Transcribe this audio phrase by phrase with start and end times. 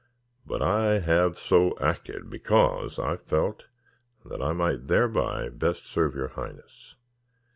[0.47, 3.67] But I have so acted because I felt
[4.25, 6.95] that I might thereby best serve your highness.